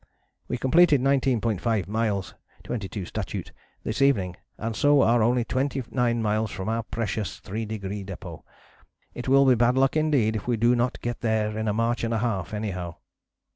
[0.47, 3.51] We completed 19.5 miles [22 statute]
[3.83, 8.41] this evening, and so are only 29 miles from our precious [Three Degree] Depôt.
[9.13, 12.03] It will be bad luck indeed if we do not get there in a march
[12.03, 12.95] and a half anyhow."